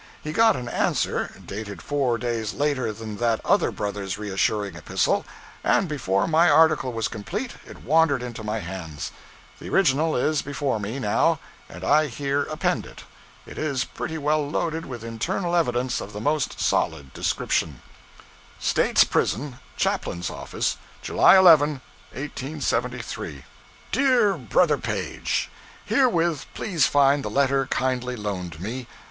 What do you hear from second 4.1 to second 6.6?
reassuring epistle; and before my